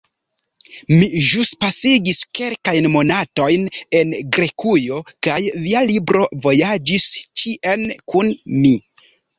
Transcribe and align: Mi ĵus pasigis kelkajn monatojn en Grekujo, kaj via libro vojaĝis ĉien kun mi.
Mi 0.93 1.09
ĵus 1.31 1.51
pasigis 1.63 2.21
kelkajn 2.39 2.89
monatojn 2.95 3.69
en 4.01 4.17
Grekujo, 4.39 5.03
kaj 5.29 5.39
via 5.69 5.85
libro 5.93 6.27
vojaĝis 6.49 7.11
ĉien 7.23 7.91
kun 8.11 8.39
mi. 8.59 8.77